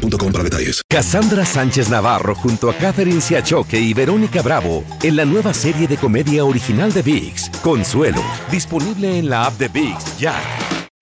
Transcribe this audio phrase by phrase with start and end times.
[0.00, 0.82] boostmobile.com para detalles.
[0.88, 5.96] Cassandra Sánchez Navarro junto a Catherine Siachoque y Verónica Bravo en la nueva serie de
[5.96, 10.34] comedia original de VIX, Consuelo, disponible en la app de VIX ya.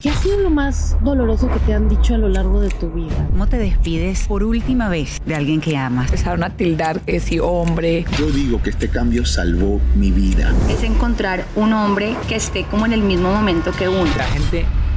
[0.00, 2.88] ¿Qué ha sido lo más doloroso que te han dicho a lo largo de tu
[2.88, 3.26] vida?
[3.32, 6.04] ¿Cómo te despides por última vez de alguien que amas?
[6.04, 8.04] Empezaron a tildar que si hombre.
[8.16, 10.54] Yo digo que este cambio salvó mi vida.
[10.70, 14.08] Es encontrar un hombre que esté como en el mismo momento que uno.
[14.16, 14.66] La gente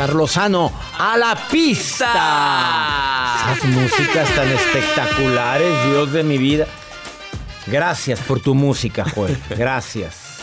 [0.00, 2.10] César Lozano, a la pista.
[3.52, 6.66] Esas músicas tan espectaculares, Dios de mi vida.
[7.66, 9.36] Gracias por tu música, Joel.
[9.50, 10.38] Gracias.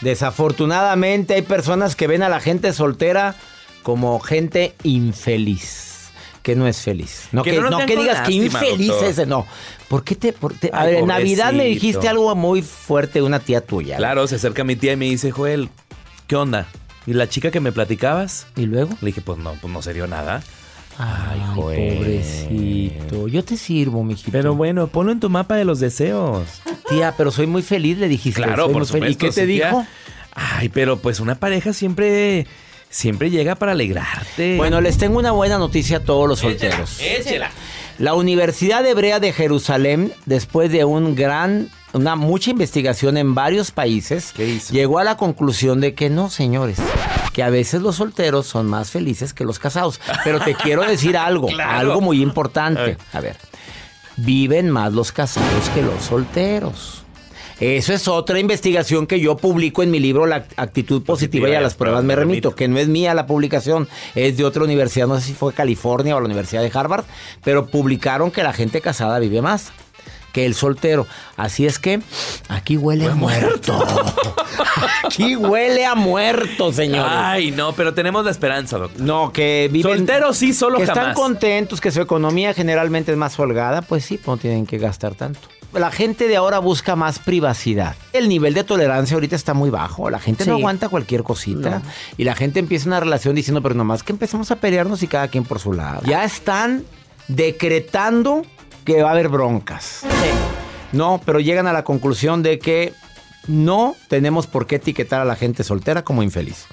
[0.00, 3.36] Desafortunadamente hay personas que ven a la gente soltera
[3.84, 6.08] como gente infeliz.
[6.42, 7.28] Que no es feliz.
[7.30, 9.46] No que, no, que digas que infeliz es ese, no.
[9.86, 10.32] ¿Por qué te.?
[10.32, 13.98] por- te- a ver, en Navidad me dijiste algo muy fuerte de una tía tuya.
[13.98, 15.68] Claro, se acerca mi tía y me dice, Joel,
[16.26, 16.66] ¿qué onda?
[17.08, 18.48] ¿Y la chica que me platicabas?
[18.54, 18.90] ¿Y luego?
[19.00, 20.42] Le dije, pues no, pues no se dio nada.
[20.98, 23.28] Ay, pobrecito.
[23.28, 24.30] Yo te sirvo, mijito.
[24.30, 26.46] Pero bueno, ponlo en tu mapa de los deseos.
[26.86, 28.42] Tía, pero soy muy feliz, le dijiste.
[28.42, 29.08] Claro, soy por supuesto.
[29.08, 29.86] ¿Y qué te sí, dijo?
[30.34, 32.46] Ay, pero pues una pareja siempre,
[32.90, 34.58] siempre llega para alegrarte.
[34.58, 37.00] Bueno, les tengo una buena noticia a todos los solteros.
[37.00, 37.50] Échela.
[37.98, 44.32] La Universidad Hebrea de Jerusalén, después de un gran, una mucha investigación en varios países,
[44.70, 46.78] llegó a la conclusión de que no, señores,
[47.32, 50.00] que a veces los solteros son más felices que los casados.
[50.24, 51.78] Pero te quiero decir algo, Claro.
[51.78, 52.96] algo muy importante.
[53.12, 53.36] A ver,
[54.16, 57.02] viven más los casados que los solteros.
[57.60, 61.60] Eso es otra investigación que yo publico en mi libro La actitud positiva y a
[61.60, 65.16] las pruebas me remito, que no es mía la publicación, es de otra universidad, no
[65.18, 67.04] sé si fue California o la Universidad de Harvard,
[67.42, 69.72] pero publicaron que la gente casada vive más
[70.38, 71.04] que el soltero.
[71.36, 72.00] Así es que
[72.48, 73.84] aquí huele a muerto.
[75.04, 77.12] aquí huele a muerto, señores.
[77.12, 79.00] Ay, no, pero tenemos la esperanza, doctor.
[79.00, 79.98] No, que viven.
[79.98, 84.20] Solteros sí, solo que están contentos, que su economía generalmente es más holgada, pues sí,
[84.28, 85.40] no tienen que gastar tanto.
[85.72, 87.96] La gente de ahora busca más privacidad.
[88.12, 90.08] El nivel de tolerancia ahorita está muy bajo.
[90.08, 91.82] La gente no aguanta cualquier cosita.
[92.16, 95.26] Y la gente empieza una relación diciendo, pero nomás que empezamos a pelearnos y cada
[95.26, 96.00] quien por su lado.
[96.06, 96.84] Ya están
[97.26, 98.42] decretando
[98.94, 100.00] que va a haber broncas.
[100.92, 102.94] No, pero llegan a la conclusión de que
[103.46, 106.66] no tenemos por qué etiquetar a la gente soltera como infeliz.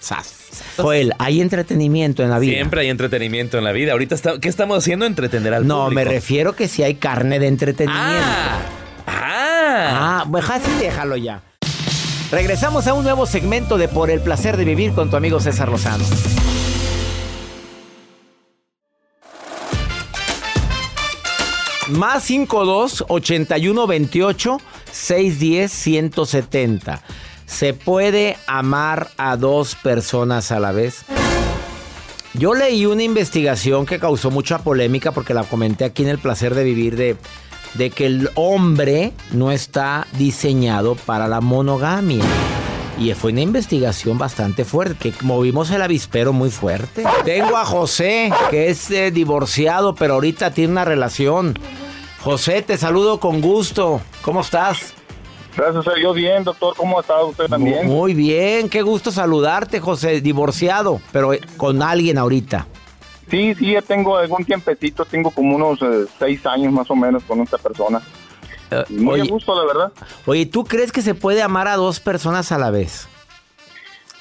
[0.00, 0.34] Sas.
[0.78, 2.54] Joel, hay entretenimiento en la vida.
[2.54, 3.92] Siempre hay entretenimiento en la vida.
[3.92, 5.04] Ahorita, está- ¿qué estamos haciendo?
[5.06, 5.94] Entretener al No, público.
[5.94, 8.24] me refiero que si hay carne de entretenimiento.
[9.06, 11.42] Ah, pues así déjalo ya.
[12.30, 15.68] Regresamos a un nuevo segmento de Por el placer de vivir con tu amigo César
[15.68, 16.04] Lozano.
[21.92, 24.60] Más 52 81 28
[24.90, 27.02] 610 170.
[27.46, 31.04] ¿Se puede amar a dos personas a la vez?
[32.34, 36.54] Yo leí una investigación que causó mucha polémica porque la comenté aquí en El Placer
[36.54, 37.16] de Vivir de,
[37.74, 42.24] de que el hombre no está diseñado para la monogamia.
[42.98, 47.04] Y fue una investigación bastante fuerte, que movimos el avispero muy fuerte.
[47.24, 51.58] Tengo a José, que es eh, divorciado, pero ahorita tiene una relación.
[52.22, 54.00] José, te saludo con gusto.
[54.22, 54.94] ¿Cómo estás?
[55.56, 56.74] Gracias a Dios, bien, doctor.
[56.76, 57.86] ¿Cómo estado usted también?
[57.86, 60.20] Muy bien, qué gusto saludarte, José.
[60.20, 62.66] Divorciado, pero eh, con alguien ahorita.
[63.30, 65.04] Sí, sí, ya tengo algún tiempecito.
[65.04, 68.00] Tengo como unos eh, seis años más o menos con esta persona.
[68.88, 69.92] Muy oye- a gusto, la verdad.
[70.24, 73.06] Oye, ¿tú crees que se puede amar a dos personas a la vez?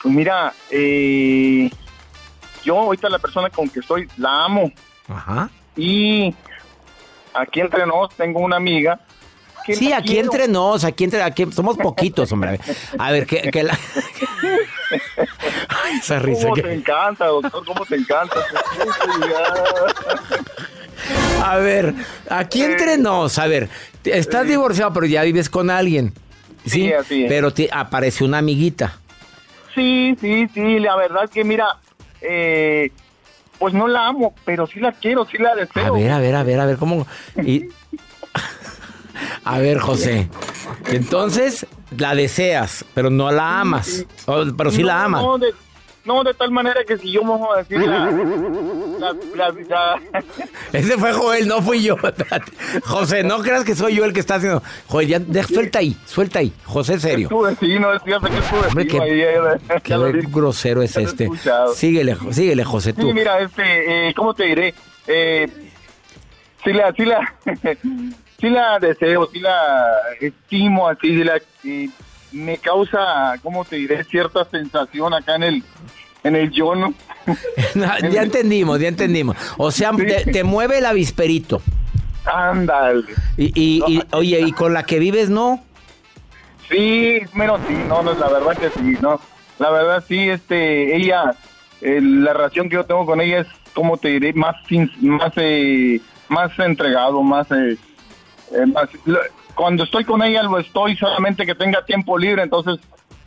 [0.01, 1.69] Pues mira, eh,
[2.65, 4.71] yo ahorita la persona con que estoy la amo.
[5.07, 5.49] Ajá.
[5.77, 6.35] Y
[7.33, 8.99] aquí entre nos tengo una amiga
[9.65, 10.31] que Sí, aquí quiero.
[10.31, 12.59] entre nos, aquí entre, aquí somos poquitos, hombre.
[12.97, 13.77] A ver, que, que la...
[15.69, 17.63] Ay, esa risa ¿Cómo que- te encanta, doctor?
[17.65, 18.35] ¿Cómo te encanta?
[21.43, 21.93] A ver,
[22.29, 23.69] aquí entre nos, a ver,
[24.03, 26.13] estás divorciado, pero ya vives con alguien.
[26.65, 27.29] Sí, Sí, así es.
[27.29, 28.97] pero te apareció una amiguita.
[29.73, 31.77] Sí, sí, sí, la verdad que mira,
[32.21, 32.91] eh,
[33.61, 35.85] pues no la amo, pero sí la quiero, sí la deseo.
[35.85, 37.05] A ver, a ver, a ver, a ver, ¿cómo?
[37.45, 37.67] Y...
[39.45, 40.29] A ver, José.
[40.87, 44.05] Entonces, la deseas, pero no la amas.
[44.25, 45.21] O- pero sí No, la amas.
[45.23, 45.53] No de,
[46.05, 48.09] no, de tal manera que si yo vamos a decir la...
[48.99, 50.01] la- la-
[50.73, 51.95] Ese fue Joel, no fui yo.
[52.85, 54.63] José, no creas que soy yo el que está haciendo.
[54.87, 56.53] Joel, ya, de- suelta ahí, suelta ahí.
[56.65, 57.29] José, serio.
[57.29, 60.27] que Hombre, qué- ahí, eh, Qué lo dije.
[60.31, 61.25] grosero es este.
[61.25, 61.73] escuchado.
[61.73, 63.07] Síguele, síguele, José, tú.
[63.07, 64.73] Sí, mira, este, eh, ¿cómo te diré?
[65.07, 65.47] Eh,
[66.63, 67.33] sí la, sí la,
[68.39, 71.91] sí la deseo, sí la estimo, así, sí la, y
[72.31, 74.03] me causa, ¿cómo te diré?
[74.05, 75.63] Cierta sensación acá en el,
[76.23, 76.93] en el yo, ¿no?
[78.11, 79.35] ya entendimos, ya entendimos.
[79.57, 81.61] O sea, te, te mueve el avisperito.
[82.25, 83.03] Ándale.
[83.37, 85.63] Y, y- y, oye, ¿y con la que vives no?
[86.69, 89.19] Sí, menos sí, no, no, la verdad que sí, no.
[89.59, 91.35] La verdad sí, este, ella,
[91.81, 94.33] eh, la relación que yo tengo con ella es, ¿cómo te diré?
[94.33, 94.55] Más,
[95.01, 97.77] más, eh, más entregado, más, eh,
[98.53, 99.19] eh, más- lo-
[99.55, 102.79] cuando estoy con ella lo estoy solamente que tenga tiempo libre, entonces,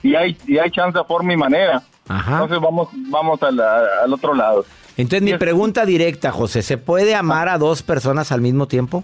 [0.02, 1.82] y hay, y hay chance por mi manera.
[2.08, 2.32] Ajá.
[2.42, 4.64] Entonces vamos, vamos al, al otro lado.
[4.96, 9.02] Entonces, mi pregunta directa, José, ¿se puede amar a dos personas al mismo tiempo?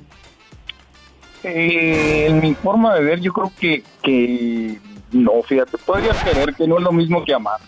[1.43, 4.79] Eh, en mi forma de ver, yo creo que, que
[5.13, 7.61] no, fíjate, podrías querer que no es lo mismo que amar.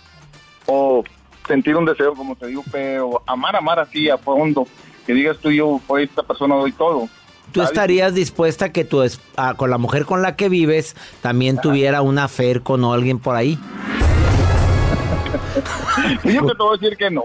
[0.67, 1.03] O
[1.49, 4.67] sentir un deseo, como te digo, pero amar, amar así a fondo,
[5.07, 7.09] que digas tú, yo por esta persona doy todo.
[7.51, 10.95] ¿Tú estarías dispuesta a que tu es- a- con la mujer con la que vives
[11.23, 13.59] también tuviera una affair con alguien por ahí?
[16.25, 17.25] Yo te voy a decir que no.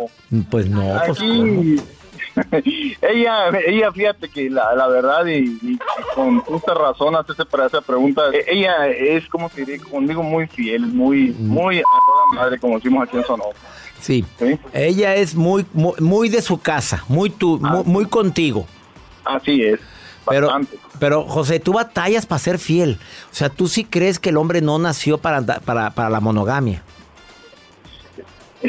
[0.49, 1.81] Pues no, pues Aquí,
[3.01, 5.79] ella, ella, fíjate que la, la verdad, y, y
[6.13, 10.85] con justa razón hace esa, pregunta, e- ella es, como te diré, conmigo muy fiel,
[10.85, 13.57] muy, muy a toda madre, como decimos aquí en Sonora.
[13.99, 14.25] sí.
[14.73, 18.67] Ella es muy, muy, muy de su casa, muy tú, muy, muy contigo.
[19.25, 19.79] Así es.
[20.29, 20.49] Pero,
[20.99, 22.99] pero, José, tú batallas para ser fiel.
[23.31, 26.83] O sea, tú sí crees que el hombre no nació para, para, para la monogamia.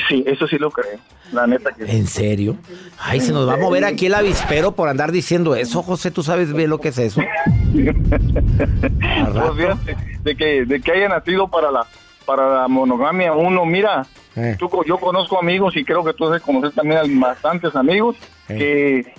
[0.08, 0.98] Sí, eso sí lo creo.
[1.32, 2.56] La neta que ¿En serio?
[2.98, 6.10] Ay, se nos va a mover aquí el avispero por andar diciendo eso, José.
[6.10, 7.20] ¿Tú sabes bien lo que es eso?
[7.72, 11.86] Pues fíjate, de que, de que haya nacido para la,
[12.24, 14.06] para la monogamia, uno, mira,
[14.36, 14.56] Eh.
[14.58, 19.12] tú, yo conozco amigos y creo que tú debes conocer también a bastantes amigos que,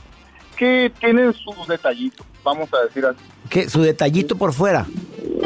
[0.58, 3.20] que tienen sus detallitos, vamos a decir así.
[3.50, 3.70] ¿Qué?
[3.70, 4.86] ¿Su detallito por fuera?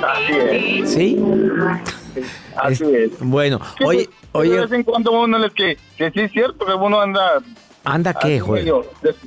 [0.02, 0.90] Así es.
[0.94, 1.18] ¿Sí?
[2.56, 3.12] Así es.
[3.19, 6.21] Bueno, Que oye, de- que oye, De vez en cuando uno les que, que sí
[6.21, 7.39] es cierto que uno anda
[7.86, 8.42] ¿anda qué,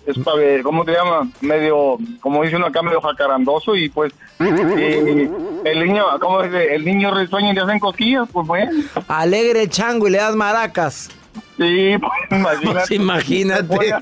[0.06, 1.28] despabe- ¿cómo te llama?
[1.42, 6.74] Medio, como dice uno acá, medio jacarandoso y pues el niño, ¿cómo dice?
[6.74, 8.70] El niño risueño y le hacen cosquillas, pues bueno.
[9.08, 11.10] Alegre el chango y le das maracas.
[11.58, 12.72] Sí, pues imagínate.
[12.72, 13.62] Pues, imagínate.
[13.62, 13.94] Se pone,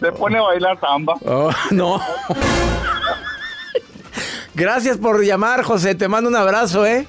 [0.00, 1.14] se pone a bailar samba.
[1.24, 2.00] Oh, no.
[4.54, 5.94] Gracias por llamar, José.
[5.94, 7.06] Te mando un abrazo, ¿eh?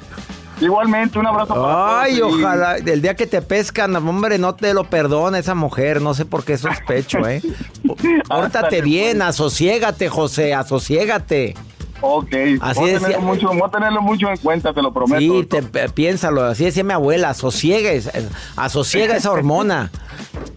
[0.62, 2.78] Igualmente, un abrazo para Ay, todos y- ojalá.
[2.78, 6.02] El día que te pescan, hombre, no te lo perdona esa mujer.
[6.02, 7.42] No sé por qué sospecho, ¿eh?
[8.28, 11.56] Pórtate bien, asosiégate, José, asosiégate.
[12.02, 15.20] Ok, Así voy, a tenerlo mucho, voy a tenerlo mucho en cuenta, te lo prometo.
[15.20, 16.44] Sí, te, piénsalo.
[16.44, 17.30] Así decía mi abuela.
[17.30, 19.92] Asosiegues, eh, asosiega esa hormona.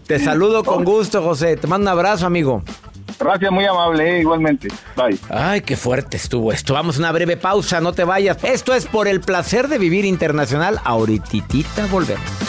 [0.05, 1.55] Te saludo con gusto, José.
[1.55, 2.63] Te mando un abrazo, amigo.
[3.19, 4.69] Gracias, muy amable, eh, igualmente.
[4.95, 5.19] Bye.
[5.29, 6.73] Ay, qué fuerte estuvo esto.
[6.73, 8.37] Vamos a una breve pausa, no te vayas.
[8.43, 10.79] Esto es por el placer de vivir internacional.
[10.83, 12.48] Ahorititita volvemos.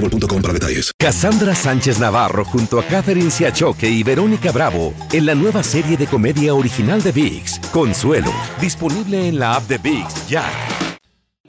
[0.00, 0.92] boostmobile.com para detalles.
[0.98, 6.06] Cassandra Sánchez Navarro junto a Catherine Siachoque y Verónica Bravo en la nueva serie de
[6.06, 10.44] comedia original de VIX, Consuelo, disponible en la app de VIX ya.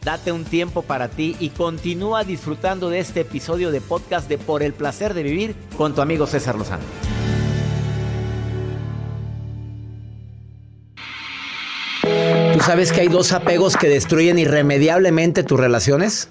[0.03, 4.63] Date un tiempo para ti y continúa disfrutando de este episodio de podcast de Por
[4.63, 6.83] el placer de vivir con tu amigo César Lozano.
[12.61, 16.29] sabes que hay dos apegos que destruyen irremediablemente tus relaciones?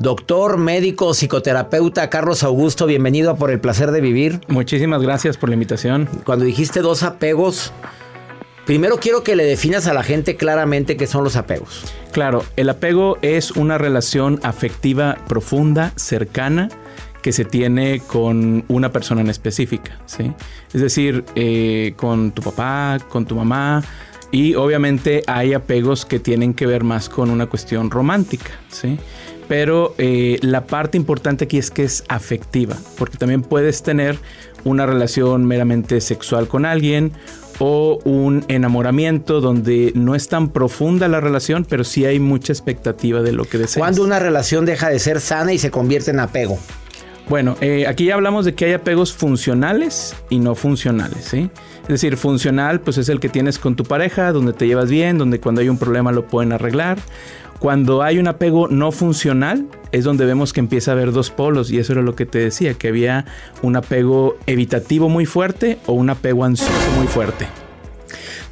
[0.00, 4.40] Doctor, médico, psicoterapeuta Carlos Augusto, bienvenido a Por el Placer de Vivir.
[4.48, 6.08] Muchísimas gracias por la invitación.
[6.24, 7.70] Cuando dijiste dos apegos,
[8.64, 11.84] primero quiero que le definas a la gente claramente qué son los apegos.
[12.12, 16.70] Claro, el apego es una relación afectiva profunda, cercana,
[17.20, 20.32] que se tiene con una persona en específica, ¿sí?
[20.72, 23.84] Es decir, eh, con tu papá, con tu mamá,
[24.32, 28.98] y obviamente hay apegos que tienen que ver más con una cuestión romántica, ¿sí?
[29.50, 34.16] Pero eh, la parte importante aquí es que es afectiva, porque también puedes tener
[34.62, 37.10] una relación meramente sexual con alguien
[37.58, 43.22] o un enamoramiento donde no es tan profunda la relación, pero sí hay mucha expectativa
[43.22, 43.78] de lo que deseas.
[43.78, 46.56] ¿Cuándo una relación deja de ser sana y se convierte en apego?
[47.28, 51.50] Bueno, eh, aquí ya hablamos de que hay apegos funcionales y no funcionales, ¿sí?
[51.82, 55.18] Es decir, funcional pues es el que tienes con tu pareja, donde te llevas bien,
[55.18, 56.98] donde cuando hay un problema lo pueden arreglar.
[57.60, 61.70] Cuando hay un apego no funcional, es donde vemos que empieza a haber dos polos,
[61.70, 63.26] y eso era lo que te decía, que había
[63.60, 67.46] un apego evitativo muy fuerte o un apego ansioso muy fuerte.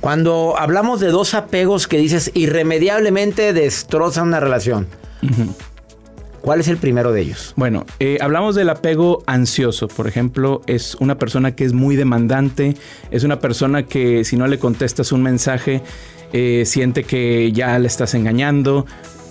[0.00, 4.86] Cuando hablamos de dos apegos que dices irremediablemente destrozan una relación,
[6.40, 7.52] ¿cuál es el primero de ellos?
[7.57, 12.76] Bueno, eh, hablamos del apego ansioso, por ejemplo, es una persona que es muy demandante,
[13.11, 15.83] es una persona que si no le contestas un mensaje,
[16.33, 18.87] eh, siente que ya le estás engañando.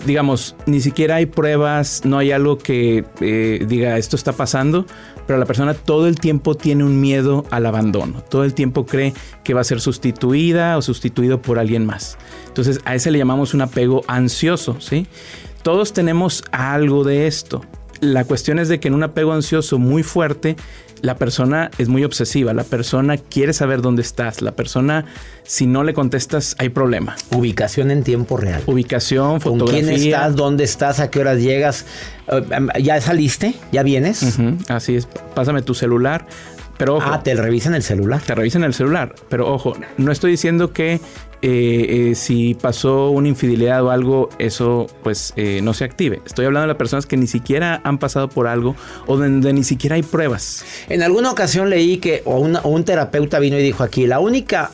[0.06, 4.86] Digamos, ni siquiera hay pruebas, no hay algo que eh, diga esto está pasando,
[5.26, 9.12] pero la persona todo el tiempo tiene un miedo al abandono, todo el tiempo cree
[9.42, 12.16] que va a ser sustituida o sustituido por alguien más.
[12.46, 15.08] Entonces a ese le llamamos un apego ansioso, ¿sí?
[15.62, 17.64] Todos tenemos algo de esto.
[18.00, 20.56] La cuestión es de que en un apego ansioso muy fuerte
[21.02, 25.04] la persona es muy obsesiva, la persona quiere saber dónde estás, la persona
[25.44, 27.16] si no le contestas hay problema.
[27.30, 28.62] Ubicación en tiempo real.
[28.66, 29.82] Ubicación, fotografía.
[29.82, 30.36] ¿Con quién estás?
[30.36, 31.00] ¿Dónde estás?
[31.00, 31.86] ¿A qué horas llegas?
[32.28, 33.54] Eh, em, ¿Ya saliste?
[33.72, 34.38] ¿Ya vienes?
[34.68, 35.06] Así es.
[35.34, 36.26] Pásame tu celular.
[36.78, 38.22] Pero ojo, ah, te revisan el celular.
[38.22, 39.14] Te revisan el celular.
[39.28, 41.00] Pero ojo, no estoy diciendo que
[41.40, 46.20] eh, eh, si pasó una infidelidad o algo, eso pues eh, no se active.
[46.24, 49.64] Estoy hablando de las personas que ni siquiera han pasado por algo o donde ni
[49.64, 50.64] siquiera hay pruebas.
[50.88, 54.70] En alguna ocasión leí que o, un terapeuta vino y dijo aquí, la única...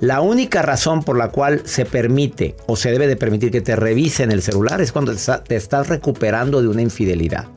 [0.00, 3.74] La única razón por la cual se permite o se debe de permitir que te
[3.74, 7.48] revisen el celular es cuando te estás recuperando de una infidelidad.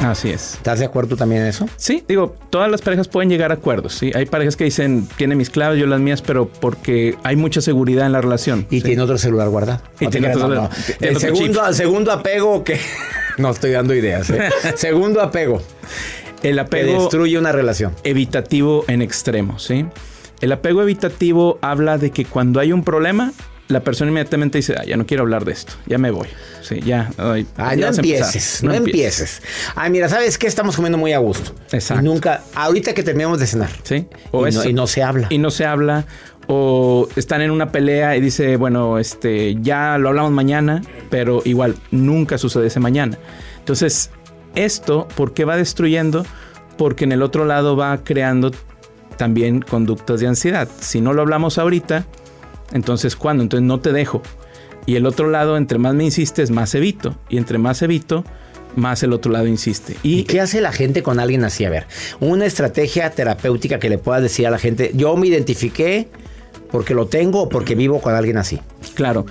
[0.00, 0.54] Así es.
[0.54, 1.68] ¿Estás de acuerdo también en eso?
[1.76, 3.94] Sí, digo, todas las parejas pueden llegar a acuerdos.
[3.94, 4.10] ¿sí?
[4.14, 8.06] Hay parejas que dicen, tiene mis claves, yo las mías, pero porque hay mucha seguridad
[8.06, 8.66] en la relación.
[8.70, 9.82] Y tiene otro celular guardado.
[10.00, 10.68] Y tiene otro,
[11.00, 12.80] El segundo, segundo apego que...
[13.36, 14.30] no estoy dando ideas.
[14.30, 14.48] ¿eh?
[14.74, 15.62] segundo apego.
[16.42, 16.92] El apego...
[16.92, 17.94] Que destruye una relación.
[18.02, 19.86] Evitativo en extremo, ¿sí?
[20.40, 23.32] El apego evitativo habla de que cuando hay un problema,
[23.70, 26.28] la persona inmediatamente dice, ah, ya no quiero hablar de esto, ya me voy.
[26.62, 27.10] Sí, ya.
[27.18, 27.46] Ay,
[27.78, 29.42] no, empieces, no, empieces,
[29.74, 30.46] Ay, mira, ¿sabes qué?
[30.46, 31.54] Estamos comiendo muy a gusto.
[31.72, 32.02] Exacto.
[32.02, 33.70] Y nunca, ahorita que terminamos de cenar.
[33.82, 34.06] Sí.
[34.32, 35.28] O y, no, y no se habla.
[35.30, 36.04] Y no se habla.
[36.48, 41.76] O están en una pelea y dice, bueno, este, ya lo hablamos mañana, pero igual,
[41.92, 43.16] nunca sucede ese mañana.
[43.58, 44.10] Entonces,
[44.56, 46.26] esto, ¿por qué va destruyendo?
[46.76, 48.50] Porque en el otro lado va creando
[49.16, 50.68] también conductas de ansiedad.
[50.80, 52.06] Si no lo hablamos ahorita,
[52.72, 53.42] entonces, ¿cuándo?
[53.42, 54.22] Entonces no te dejo.
[54.86, 57.14] Y el otro lado, entre más me insistes, más evito.
[57.28, 58.24] Y entre más evito,
[58.76, 59.96] más el otro lado insiste.
[60.02, 61.64] ¿Y, qué hace la gente con alguien así?
[61.64, 61.86] A ver,
[62.20, 66.08] una estrategia terapéutica que le puedas decir a la gente, yo me identifiqué
[66.70, 68.60] porque lo tengo o porque vivo con alguien así.
[68.94, 69.26] Claro.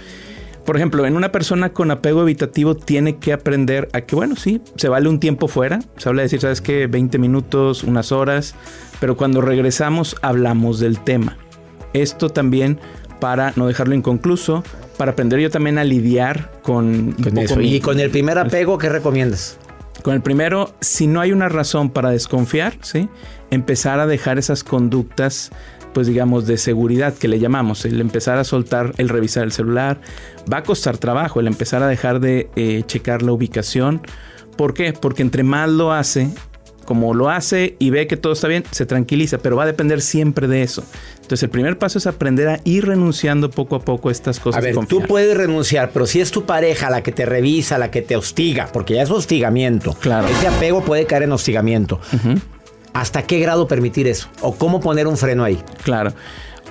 [0.65, 4.61] Por ejemplo, en una persona con apego evitativo tiene que aprender a que, bueno, sí,
[4.75, 5.79] se vale un tiempo fuera.
[5.97, 6.85] Se habla de decir, ¿sabes qué?
[6.85, 8.53] 20 minutos, unas horas.
[8.99, 11.37] Pero cuando regresamos hablamos del tema.
[11.93, 12.79] Esto también
[13.19, 14.63] para no dejarlo inconcluso,
[14.97, 17.61] para aprender yo también a lidiar con, eso.
[17.61, 19.57] Y con el primer apego, ¿qué recomiendas?
[20.03, 23.09] Con el primero, si no hay una razón para desconfiar, ¿sí?
[23.51, 25.51] empezar a dejar esas conductas,
[25.93, 29.99] pues digamos, de seguridad que le llamamos, el empezar a soltar, el revisar el celular,
[30.51, 34.01] va a costar trabajo, el empezar a dejar de eh, checar la ubicación.
[34.55, 34.93] ¿Por qué?
[34.93, 36.29] Porque entre más lo hace,
[36.89, 40.01] como lo hace y ve que todo está bien, se tranquiliza, pero va a depender
[40.01, 40.83] siempre de eso.
[41.17, 44.57] Entonces el primer paso es aprender a ir renunciando poco a poco a estas cosas.
[44.57, 47.91] A ver, tú puedes renunciar, pero si es tu pareja la que te revisa, la
[47.91, 49.93] que te hostiga, porque ya es hostigamiento.
[49.99, 50.29] Claro.
[50.29, 52.01] Ese apego puede caer en hostigamiento.
[52.93, 54.27] ¿Hasta qué grado permitir eso?
[54.41, 55.59] ¿O cómo poner un freno ahí?
[55.83, 56.11] Claro.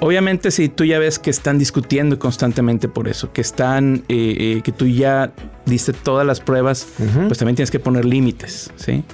[0.00, 4.60] Obviamente si tú ya ves que están discutiendo constantemente por eso, que están, eh, eh,
[4.62, 5.32] que tú ya
[5.66, 6.86] diste todas las pruebas,
[7.26, 9.04] pues también tienes que poner límites, ¿sí?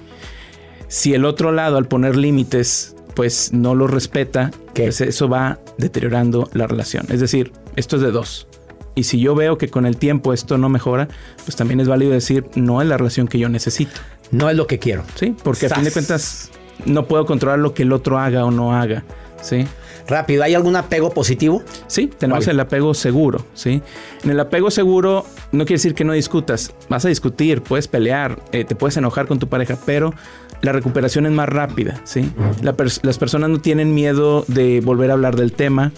[0.88, 6.50] Si el otro lado al poner límites pues no lo respeta, pues eso va deteriorando
[6.52, 7.06] la relación.
[7.10, 8.48] Es decir, esto es de dos.
[8.96, 11.08] Y si yo veo que con el tiempo esto no mejora,
[11.44, 14.00] pues también es válido decir, no es la relación que yo necesito.
[14.30, 15.04] No es lo que quiero.
[15.14, 16.50] Sí, porque a fin de cuentas
[16.86, 19.04] no puedo controlar lo que el otro haga o no haga.
[19.44, 19.66] ¿sí?
[20.06, 21.62] Rápido, ¿hay algún apego positivo?
[21.86, 23.82] Sí, tenemos el apego seguro, ¿sí?
[24.22, 28.38] En el apego seguro no quiere decir que no discutas, vas a discutir, puedes pelear,
[28.52, 30.14] eh, te puedes enojar con tu pareja, pero
[30.62, 32.30] la recuperación es más rápida, ¿sí?
[32.62, 35.92] las personas no tienen miedo de volver a hablar del tema,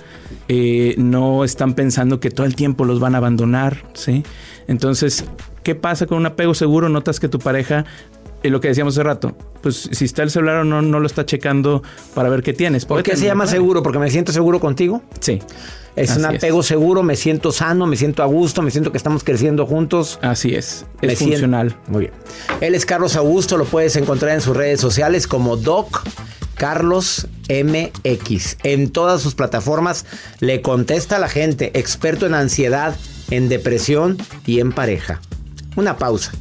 [0.49, 4.25] eh, no están pensando que todo el tiempo los van a abandonar, ¿sí?
[4.67, 5.25] Entonces,
[5.63, 6.89] ¿qué pasa con un apego seguro?
[6.89, 7.85] Notas que tu pareja
[8.43, 11.07] y lo que decíamos hace rato, pues si está el celular o no, no lo
[11.07, 11.83] está checando
[12.15, 12.85] para ver qué tienes.
[12.85, 13.83] ¿Por qué se llama seguro?
[13.83, 15.03] ¿Porque me siento seguro contigo?
[15.21, 15.41] Sí.
[15.97, 19.25] Es un apego seguro, me siento sano, me siento a gusto, me siento que estamos
[19.25, 20.19] creciendo juntos.
[20.23, 21.75] Así es, es funcional.
[21.89, 22.13] Muy bien.
[22.61, 26.03] Él es Carlos Augusto, lo puedes encontrar en sus redes sociales como Doc
[26.57, 28.59] Carlos MX.
[28.63, 30.05] En todas sus plataformas
[30.41, 32.95] le contesta a la gente, experto en ansiedad,
[33.31, 35.21] en depresión y en pareja.
[35.77, 36.33] Una pausa.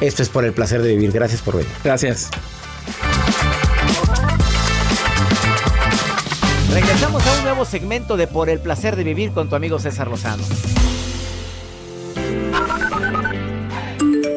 [0.00, 1.12] Esto es por el placer de vivir.
[1.12, 1.70] Gracias por venir.
[1.82, 2.30] Gracias.
[6.72, 7.33] Regresamos a
[7.64, 10.42] nuevo segmento de Por el placer de vivir con tu amigo César Lozano.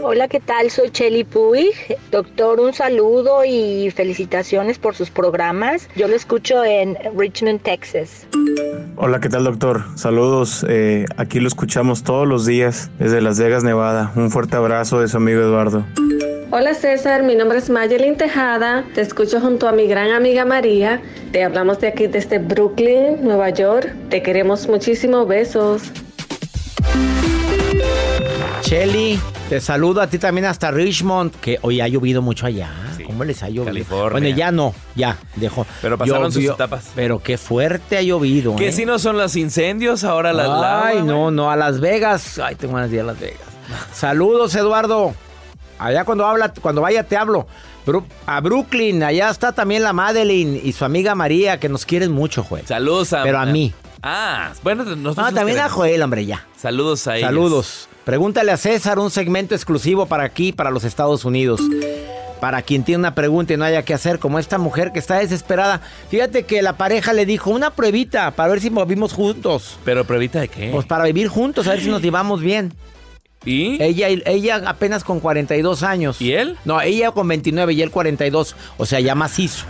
[0.03, 0.71] Hola, ¿qué tal?
[0.71, 1.73] Soy Chelly Puig.
[2.11, 5.89] Doctor, un saludo y felicitaciones por sus programas.
[5.95, 8.25] Yo lo escucho en Richmond, Texas.
[8.95, 9.83] Hola, ¿qué tal, doctor?
[9.95, 10.65] Saludos.
[10.69, 14.13] Eh, aquí lo escuchamos todos los días desde Las Vegas, Nevada.
[14.15, 15.83] Un fuerte abrazo de su amigo Eduardo.
[16.49, 21.01] Hola César, mi nombre es Mayelin Tejada, te escucho junto a mi gran amiga María,
[21.33, 25.81] te hablamos de aquí desde Brooklyn, Nueva York, te queremos muchísimo, besos.
[28.63, 32.71] Shelly, te saludo a ti también hasta Richmond, que hoy ha llovido mucho allá.
[33.05, 33.65] ¿Cómo les ha llovido?
[33.65, 34.11] California.
[34.11, 35.65] Bueno, ya no, ya dejó.
[35.81, 36.91] Pero pasaron sus etapas.
[36.95, 38.55] Pero qué fuerte ha llovido.
[38.55, 38.71] Que ¿eh?
[38.71, 42.39] si no son los incendios, ahora las Ay, no, no, a Las Vegas.
[42.39, 43.39] Ay, tengo ganas de ir a Las Vegas.
[43.91, 45.13] Saludos, Eduardo.
[45.79, 47.47] Allá cuando habla, cuando vaya te hablo.
[48.25, 52.43] A Brooklyn, allá está también la Madeline y su amiga María, que nos quieren mucho,
[52.43, 52.67] Joel.
[52.67, 53.73] Saludos a Pero a mí.
[54.03, 55.27] Ah, bueno, nosotros.
[55.27, 56.45] Ah, también a Joel, hombre, ya.
[56.57, 57.27] Saludos a ellos.
[57.27, 57.89] Saludos.
[58.03, 61.61] Pregúntale a César un segmento exclusivo para aquí, para los Estados Unidos.
[62.39, 65.15] Para quien tiene una pregunta y no haya que hacer, como esta mujer que está
[65.15, 65.81] desesperada.
[66.09, 69.79] Fíjate que la pareja le dijo una pruebita para ver si vivimos juntos.
[69.83, 70.69] ¿Pero pruebita de qué?
[70.71, 72.73] Pues para vivir juntos, a ver si nos llevamos bien.
[73.45, 73.81] ¿Y?
[73.81, 76.21] Ella, ella apenas con 42 años.
[76.21, 76.57] ¿Y él?
[76.65, 78.55] No, ella con 29 y él 42.
[78.77, 79.65] O sea, ya macizo.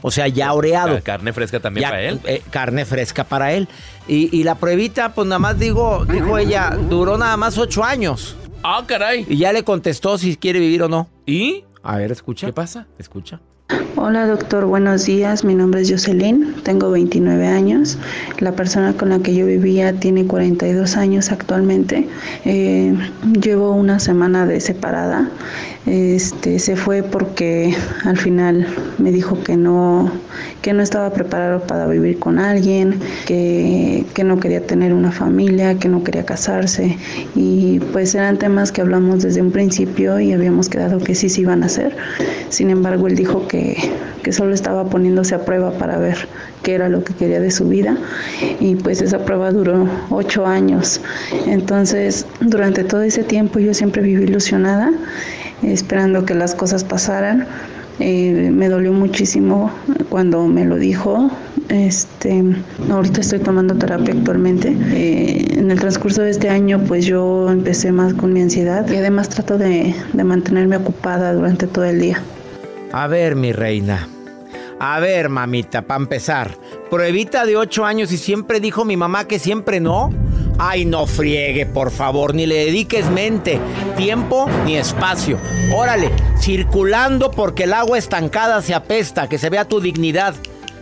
[0.00, 1.00] O sea, ya oreado.
[1.02, 2.20] Carne fresca también Ya, para él.
[2.24, 3.68] eh, carne fresca para él.
[4.06, 8.36] Y, y la pruebita, pues nada más digo, dijo ella, duró nada más ocho años.
[8.62, 9.26] Ah, caray.
[9.28, 11.08] Y ya le contestó si quiere vivir o no.
[11.26, 11.64] ¿Y?
[11.82, 12.46] A ver, escucha.
[12.46, 12.86] ¿Qué pasa?
[12.98, 13.40] Escucha.
[13.70, 15.44] Hola doctor, buenos días.
[15.44, 17.98] Mi nombre es Jocelyn, tengo 29 años.
[18.38, 22.08] La persona con la que yo vivía tiene 42 años actualmente.
[22.44, 22.94] Eh,
[23.42, 25.28] llevo una semana de separada.
[25.84, 28.66] Este, se fue porque al final
[28.98, 30.12] me dijo que no,
[30.60, 35.78] que no estaba preparado para vivir con alguien, que, que no quería tener una familia,
[35.78, 36.96] que no quería casarse.
[37.34, 41.40] Y pues eran temas que hablamos desde un principio y habíamos quedado que sí se
[41.40, 41.96] iban a hacer.
[42.50, 43.57] Sin embargo, él dijo que,
[44.22, 46.28] que solo estaba poniéndose a prueba para ver
[46.62, 47.96] qué era lo que quería de su vida
[48.60, 51.00] y pues esa prueba duró ocho años.
[51.46, 54.92] Entonces, durante todo ese tiempo yo siempre viví ilusionada,
[55.62, 57.46] esperando que las cosas pasaran.
[58.00, 59.72] Eh, me dolió muchísimo
[60.08, 61.30] cuando me lo dijo.
[61.68, 62.44] Este,
[62.90, 64.76] ahorita estoy tomando terapia actualmente.
[64.92, 68.96] Eh, en el transcurso de este año, pues yo empecé más con mi ansiedad y
[68.96, 72.22] además trato de, de mantenerme ocupada durante todo el día.
[72.92, 74.08] A ver, mi reina.
[74.80, 76.56] A ver, mamita, para empezar.
[76.90, 80.10] Pruebita de ocho años y siempre dijo mi mamá que siempre no.
[80.58, 83.60] Ay, no friegue, por favor, ni le dediques mente,
[83.96, 85.38] tiempo ni espacio.
[85.72, 90.34] Órale, circulando porque el agua estancada se apesta, que se vea tu dignidad.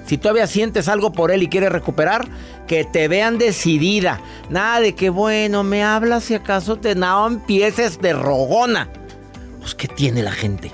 [0.06, 2.28] Si todavía sientes algo por él y quieres recuperar,
[2.68, 4.20] que te vean decidida.
[4.48, 8.88] Nada de que, bueno, me hablas si acaso te no empieces de rogona.
[9.58, 10.70] Pues, ¿qué tiene la gente?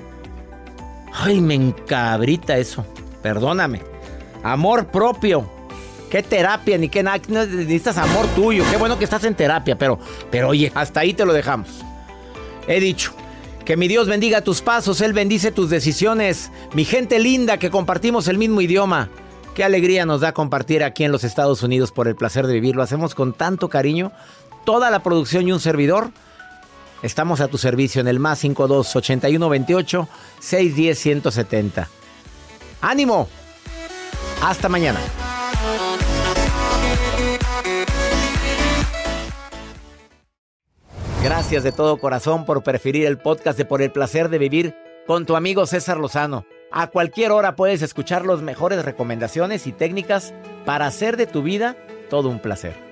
[1.15, 2.85] Ay, me encabrita eso.
[3.23, 3.83] Perdóname.
[4.43, 5.49] Amor propio.
[6.11, 7.21] Qué terapia, ni qué nada.
[7.29, 8.65] Necesitas amor tuyo.
[8.71, 9.99] Qué bueno que estás en terapia, pero,
[10.31, 11.69] pero oye, hasta ahí te lo dejamos.
[12.67, 13.15] He dicho.
[13.65, 16.51] Que mi Dios bendiga tus pasos, Él bendice tus decisiones.
[16.75, 19.09] Mi gente linda que compartimos el mismo idioma.
[19.55, 22.75] Qué alegría nos da compartir aquí en los Estados Unidos por el placer de vivir.
[22.75, 24.11] Lo hacemos con tanto cariño.
[24.65, 26.11] Toda la producción y un servidor.
[27.03, 31.89] Estamos a tu servicio en el más 52 81 28 610 170.
[32.81, 33.29] ¡Ánimo!
[34.41, 35.01] Hasta mañana.
[41.25, 44.75] Gracias de todo corazón por preferir el podcast de Por el placer de vivir
[45.07, 46.45] con tu amigo César Lozano.
[46.71, 50.33] A cualquier hora puedes escuchar las mejores recomendaciones y técnicas
[50.65, 51.77] para hacer de tu vida
[52.11, 52.92] todo un placer.